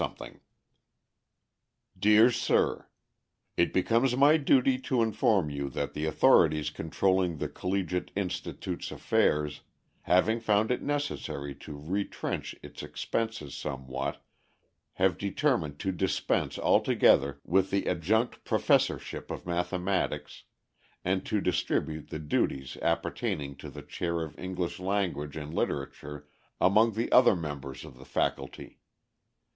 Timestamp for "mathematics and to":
19.45-21.39